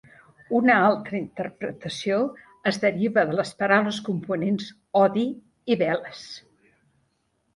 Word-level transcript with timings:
Una 0.59 0.75
altra 0.83 1.17
interpretació 1.17 2.15
es 2.71 2.79
deriva 2.85 3.25
de 3.31 3.37
les 3.39 3.51
paraules 3.59 3.99
components: 4.07 4.71
"odi" 5.03 5.27
i 5.75 5.77
"velas". 5.83 6.25